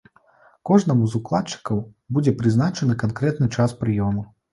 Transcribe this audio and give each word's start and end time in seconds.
Кожнаму 0.69 1.09
з 1.09 1.19
укладчыкаў 1.19 1.77
будзе 2.17 2.33
прызначаны 2.39 2.97
канкрэтны 3.05 3.51
час 3.59 3.77
прыёму. 3.83 4.25